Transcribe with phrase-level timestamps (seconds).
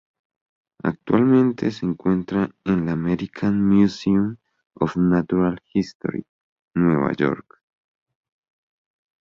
[0.81, 4.35] Actualmente se encuentra en la American Museum
[4.73, 6.23] of Natural History,
[6.73, 7.61] Nueva York.